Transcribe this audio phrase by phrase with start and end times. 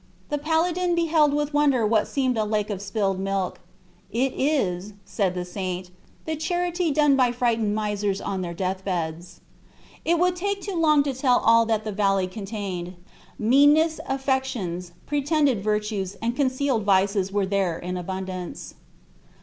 [0.29, 3.59] The paladin beheld with wonder what seemed a lake of spilled milk.
[4.11, 5.91] "It is," said the saint,
[6.25, 9.41] "the charity done by frightened misers on their death beds."
[10.03, 12.95] It would take too long to tell all that the valley contained:
[13.37, 18.73] meanness, affectations, pretended virtues, and concealed vices were there in abundance.